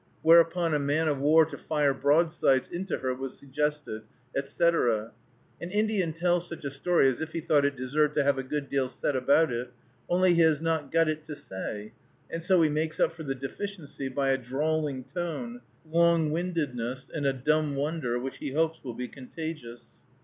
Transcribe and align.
Whereupon 0.23 0.73
a 0.73 0.79
man 0.79 1.07
of 1.07 1.19
war 1.19 1.45
to 1.45 1.59
fire 1.59 1.93
broadsides 1.93 2.69
into 2.71 2.97
her 2.97 3.13
was 3.13 3.37
suggested, 3.37 4.01
etc. 4.35 5.11
An 5.61 5.69
Indian 5.69 6.11
tells 6.11 6.49
such 6.49 6.65
a 6.65 6.71
story 6.71 7.07
as 7.07 7.21
if 7.21 7.33
he 7.33 7.39
thought 7.39 7.65
it 7.65 7.75
deserved 7.75 8.15
to 8.15 8.23
have 8.23 8.39
a 8.39 8.43
good 8.43 8.67
deal 8.67 8.87
said 8.87 9.15
about 9.15 9.51
it, 9.53 9.71
only 10.09 10.33
he 10.33 10.41
has 10.41 10.59
not 10.59 10.89
got 10.91 11.07
it 11.07 11.23
to 11.25 11.35
say, 11.35 11.93
and 12.31 12.43
so 12.43 12.59
he 12.63 12.67
makes 12.69 12.99
up 12.99 13.11
for 13.11 13.21
the 13.21 13.35
deficiency 13.35 14.09
by 14.09 14.29
a 14.31 14.39
drawling 14.39 15.03
tone, 15.03 15.61
long 15.87 16.31
windedness, 16.31 17.07
and 17.13 17.27
a 17.27 17.33
dumb 17.33 17.75
wonder 17.75 18.17
which 18.17 18.37
he 18.37 18.53
hopes 18.53 18.83
will 18.83 18.95
be 18.95 19.07
contagious. 19.07 20.01